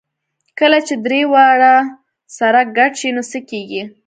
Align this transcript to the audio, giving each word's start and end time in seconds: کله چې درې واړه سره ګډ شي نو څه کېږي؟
کله 0.59 0.79
چې 0.87 0.93
درې 1.05 1.21
واړه 1.33 1.73
سره 2.37 2.59
ګډ 2.77 2.91
شي 2.99 3.09
نو 3.15 3.23
څه 3.31 3.39
کېږي؟ 3.49 3.83